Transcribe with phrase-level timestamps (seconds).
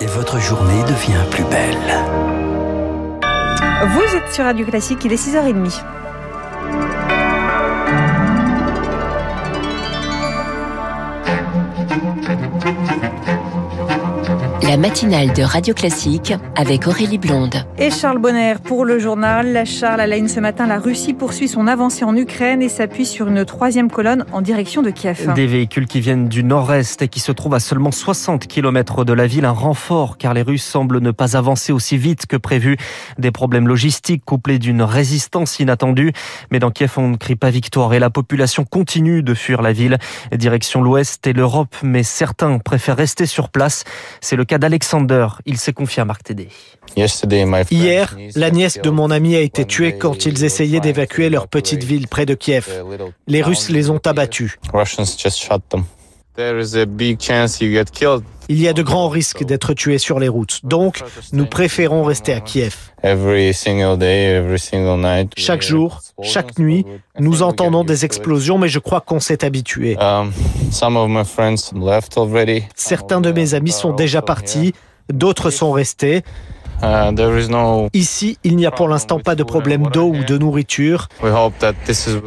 [0.00, 1.76] et votre journée devient plus belle.
[3.88, 5.82] Vous êtes sur Radio Classique, il est 6h30.
[14.70, 17.66] La matinale de Radio Classique avec Aurélie Blonde.
[17.76, 19.52] Et Charles Bonner pour le journal.
[19.52, 22.68] La Charles à la une ce matin, la Russie poursuit son avancée en Ukraine et
[22.68, 25.34] s'appuie sur une troisième colonne en direction de Kiev.
[25.34, 29.12] Des véhicules qui viennent du nord-est et qui se trouvent à seulement 60 km de
[29.12, 29.44] la ville.
[29.44, 32.76] Un renfort car les Russes semblent ne pas avancer aussi vite que prévu.
[33.18, 36.12] Des problèmes logistiques couplés d'une résistance inattendue.
[36.52, 39.72] Mais dans Kiev, on ne crie pas victoire et la population continue de fuir la
[39.72, 39.98] ville.
[40.30, 43.82] Direction l'ouest et l'Europe, mais certains préfèrent rester sur place.
[44.20, 45.26] C'est le cas d'Alexander.
[45.46, 46.48] Il s'est confié à Marc Tédé.
[47.70, 51.82] Hier, la nièce de mon ami a été tuée quand ils essayaient d'évacuer leur petite
[51.82, 52.84] ville près de Kiev.
[53.26, 54.58] Les Russes les ont abattus.
[58.50, 60.58] Il y a de grands risques d'être tués sur les routes.
[60.64, 62.74] Donc, nous préférons rester à Kiev.
[65.36, 66.84] Chaque jour, chaque nuit,
[67.20, 69.96] nous entendons des explosions, mais je crois qu'on s'est habitué.
[72.74, 74.72] Certains de mes amis sont déjà partis,
[75.12, 76.24] d'autres sont restés.
[77.92, 81.08] Ici, il n'y a pour l'instant pas de problème d'eau ou de nourriture.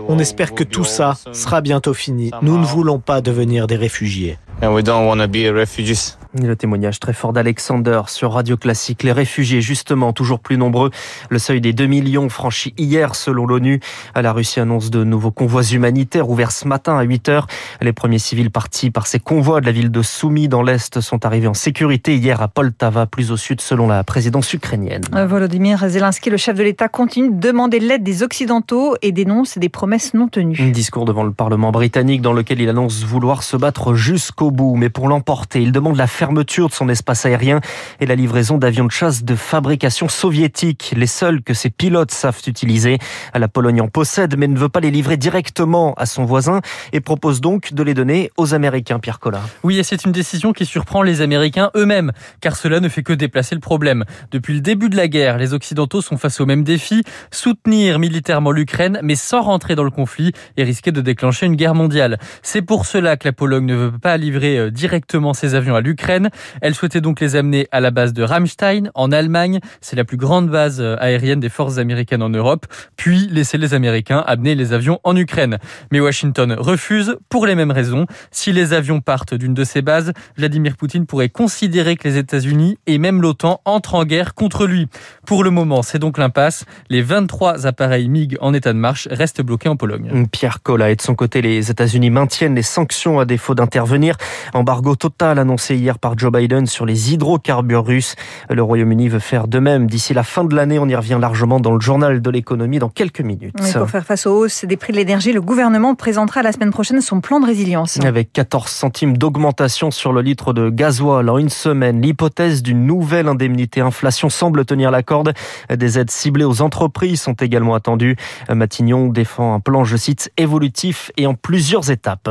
[0.08, 2.31] On espère que tout ça sera bientôt fini.
[2.41, 4.37] Nous ne voulons pas devenir des réfugiés.
[4.64, 6.16] and we don't want to be refugees.
[6.42, 9.03] Le témoignage très fort d'Alexander sur Radio Classique.
[9.03, 10.89] Les réfugiés, justement, toujours plus nombreux.
[11.30, 13.81] Le seuil des 2 millions franchi hier selon l'ONU.
[14.16, 17.48] La Russie annonce de nouveaux convois humanitaires ouverts ce matin à 8 heures.
[17.81, 21.23] Les premiers civils partis par ces convois de la ville de Soumy dans l'Est sont
[21.23, 25.04] arrivés en sécurité hier à Poltava, plus au sud selon la présidence ukrainienne.
[25.14, 29.70] Volodymyr Zelensky, le chef de l'État, continue de demander l'aide des Occidentaux et dénonce des
[29.70, 30.58] promesses non tenues.
[30.59, 34.76] Un discours devant le Parlement britannique dans lequel il annonce vouloir se battre jusqu'au bout.
[34.76, 37.59] Mais pour l'emporter, il demande la fermeture de son espace aérien
[37.99, 42.39] et la livraison d'avions de chasse de fabrication soviétique, les seuls que ses pilotes savent
[42.47, 42.97] utiliser.
[43.35, 46.61] La Pologne en possède, mais ne veut pas les livrer directement à son voisin
[46.93, 49.42] et propose donc de les donner aux Américains, Pierre Collin.
[49.64, 53.11] Oui, et c'est une décision qui surprend les Américains eux-mêmes, car cela ne fait que
[53.11, 54.05] déplacer le problème.
[54.31, 58.52] Depuis le début de la guerre, les Occidentaux sont face au même défi, soutenir militairement
[58.52, 62.17] l'Ukraine, mais sans rentrer dans le conflit et risquer de déclencher une guerre mondiale.
[62.43, 65.81] C'est pour cela que la Pologne ne veut pas livrer euh, directement ses avions à
[65.81, 66.12] l'Ukraine.
[66.61, 69.59] Elle souhaitait donc les amener à la base de Ramstein, en Allemagne.
[69.81, 72.65] C'est la plus grande base euh, aérienne des forces américaines en Europe.
[72.95, 75.57] Puis laisser les Américains amener les avions en Ukraine.
[75.91, 78.05] Mais Washington refuse pour les mêmes raisons.
[78.31, 82.77] Si les avions partent d'une de ces bases, Vladimir Poutine pourrait considérer que les États-Unis
[82.87, 84.87] et même l'OTAN entrent en guerre contre lui.
[85.25, 86.65] Pour le moment, c'est donc l'impasse.
[86.89, 90.27] Les 23 appareils MiG en état de marche restent bloqués en Pologne.
[90.31, 94.15] Pierre Collat et de son côté, les États-Unis maintiennent les sanctions à défaut d'intervenir.
[94.53, 98.17] Embargo total annoncé hier par Joe Biden sur les hydrocarbures russes.
[98.49, 100.77] Le Royaume-Uni veut faire de même d'ici la fin de l'année.
[100.77, 103.55] On y revient largement dans le journal de l'économie dans quelques minutes.
[103.61, 106.71] Oui, pour faire face aux hausses des prix de l'énergie, le gouvernement présentera la semaine
[106.71, 107.97] prochaine son plan de résilience.
[108.03, 113.30] Avec 14 centimes d'augmentation sur le litre de gasoil en une semaine, l'hypothèse d'une nouvelle
[113.30, 115.33] indemnité inflation semble tenir la corde.
[115.73, 118.17] Des aides ciblées aux entreprises sont également attendues.
[118.49, 122.30] Matignon défend un plan, je cite, évolutif et en plusieurs étapes.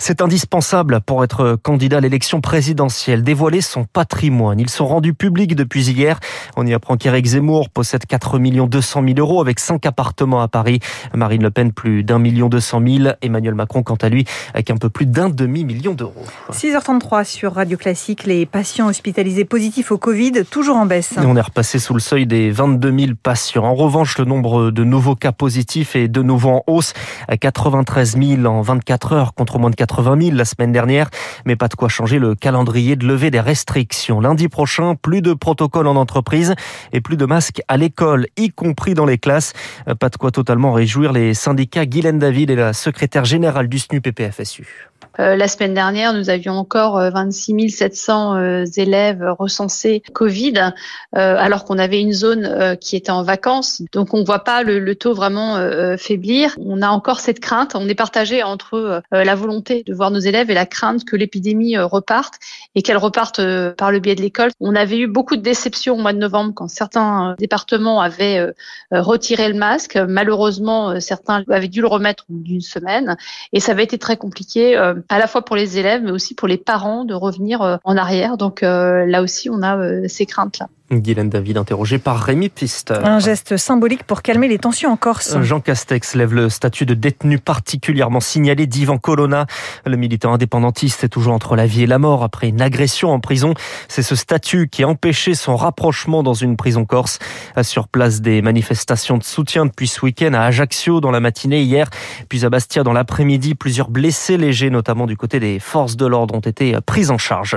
[0.00, 4.58] C'est indispensable pour être candidat à l'élection présidentielle, dévoiler son patrimoine.
[4.58, 6.18] Ils sont rendus publics depuis hier.
[6.56, 10.80] On y apprend qu'Éric Zemmour possède 4 200 000 euros avec 5 appartements à Paris.
[11.14, 13.14] Marine Le Pen plus d'un million 200 000.
[13.20, 14.24] Emmanuel Macron, quant à lui,
[14.54, 16.24] avec un peu plus d'un demi-million d'euros.
[16.52, 21.12] 6h33 sur Radio Classique, les patients hospitalisés positifs au Covid, toujours en baisse.
[21.12, 23.64] Et on est repassé sous le seuil des 22 000 patients.
[23.64, 26.92] En revanche, le nombre de nouveaux cas positifs est de nouveau en hausse
[27.28, 31.08] à 93 000 en 24 heures contre moins de 80 000 la semaine dernière.
[31.44, 34.20] Mais pas de quoi changer le calendrier de levée des restrictions.
[34.20, 36.54] Lundi prochain, plus de protocoles en entreprise
[36.92, 39.52] et plus de masques à l'école, y compris dans les classes.
[39.98, 44.00] Pas de quoi totalement réjouir les syndicats Guylaine David et la secrétaire générale du SNU
[44.00, 44.91] PPFSU.
[45.20, 51.64] Euh, la semaine dernière, nous avions encore 26 700 euh, élèves recensés Covid, euh, alors
[51.64, 53.82] qu'on avait une zone qui était en vacances.
[53.92, 55.58] Donc, on ne voit pas le, le taux vraiment
[55.98, 56.56] faiblir.
[56.58, 57.74] On a encore cette crainte.
[57.74, 61.76] On est partagé entre la volonté de voir nos élèves et la crainte que l'épidémie
[61.78, 62.34] reparte
[62.74, 63.40] et qu'elle reparte
[63.76, 64.50] par le biais de l'école.
[64.60, 68.52] On avait eu beaucoup de déceptions au mois de novembre quand certains départements avaient
[68.90, 69.96] retiré le masque.
[69.96, 73.16] Malheureusement, certains avaient dû le remettre d'une semaine
[73.52, 74.76] et ça avait été très compliqué
[75.08, 77.96] à la fois pour les élèves, mais aussi pour les parents de revenir euh, en
[77.96, 78.36] arrière.
[78.36, 80.68] Donc euh, là aussi, on a euh, ces craintes-là.
[81.00, 82.98] Guylaine David interrogé par Rémi Pister.
[83.02, 85.36] Un geste symbolique pour calmer les tensions en Corse.
[85.42, 89.46] Jean Castex lève le statut de détenu particulièrement signalé d'Ivan Colonna.
[89.86, 93.20] Le militant indépendantiste est toujours entre la vie et la mort après une agression en
[93.20, 93.54] prison.
[93.88, 97.18] C'est ce statut qui a empêché son rapprochement dans une prison corse.
[97.62, 101.88] Sur place, des manifestations de soutien depuis ce week-end à Ajaccio dans la matinée hier,
[102.28, 103.54] puis à Bastia dans l'après-midi.
[103.54, 107.56] Plusieurs blessés légers, notamment du côté des forces de l'ordre, ont été pris en charge.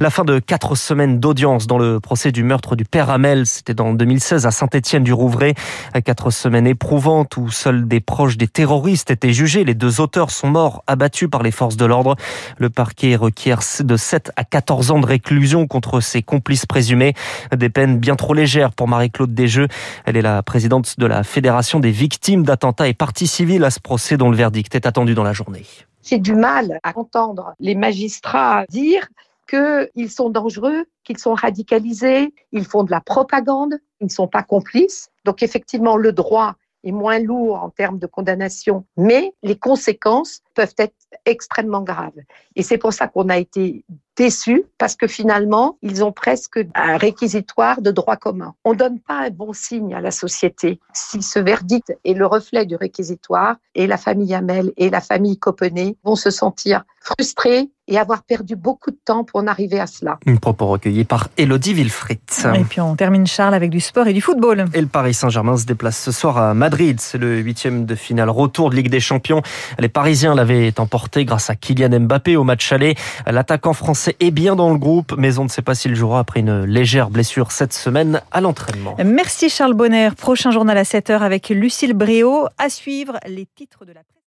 [0.00, 3.74] La fin de quatre semaines d'audience dans le procès du meurtre du père Hamel, c'était
[3.74, 5.54] dans 2016 à Saint-Étienne-du-Rouvray.
[6.04, 9.64] Quatre semaines éprouvantes où seuls des proches des terroristes étaient jugés.
[9.64, 12.14] Les deux auteurs sont morts, abattus par les forces de l'ordre.
[12.58, 17.14] Le parquet requiert de 7 à 14 ans de réclusion contre ses complices présumés.
[17.56, 19.68] Des peines bien trop légères pour Marie-Claude Desjeux.
[20.04, 23.80] Elle est la présidente de la Fédération des victimes d'attentats et partie civile à ce
[23.80, 25.64] procès dont le verdict est attendu dans la journée.
[26.02, 29.08] C'est du mal à entendre les magistrats dire
[29.46, 34.42] qu'ils sont dangereux, qu'ils sont radicalisés, ils font de la propagande, ils ne sont pas
[34.42, 35.10] complices.
[35.24, 40.74] Donc effectivement, le droit est moins lourd en termes de condamnation, mais les conséquences peuvent
[40.78, 40.94] être
[41.24, 42.20] extrêmement graves.
[42.54, 43.84] Et c'est pour ça qu'on a été
[44.16, 48.54] déçus, parce que finalement, ils ont presque un réquisitoire de droit commun.
[48.64, 52.26] On ne donne pas un bon signe à la société si ce verdict est le
[52.26, 57.70] reflet du réquisitoire et la famille Hamel et la famille Copenet vont se sentir frustrés
[57.88, 60.18] et avoir perdu beaucoup de temps pour en arriver à cela.
[60.26, 62.18] Un propos recueilli par Elodie Wilfried.
[62.54, 64.64] Et puis on termine Charles avec du sport et du football.
[64.74, 67.00] Et le Paris Saint-Germain se déplace ce soir à Madrid.
[67.00, 69.42] C'est le huitième de finale retour de Ligue des Champions.
[69.78, 72.96] Les Parisiens l'avaient emporté grâce à Kylian Mbappé au match aller.
[73.26, 76.40] L'attaquant français est bien dans le groupe, mais on ne sait pas s'il jouera après
[76.40, 78.96] une légère blessure cette semaine à l'entraînement.
[79.04, 80.10] Merci Charles Bonner.
[80.16, 82.46] Prochain journal à 7h avec Lucille Bréau.
[82.58, 84.00] À suivre les titres de la